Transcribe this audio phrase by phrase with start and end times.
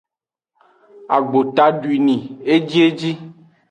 [1.15, 2.17] Agbota dwini
[2.53, 3.11] ejieji.